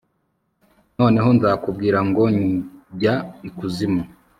[0.99, 2.23] noneho nzakubwira ngo
[2.99, 3.15] jya
[3.47, 4.01] ikuzimu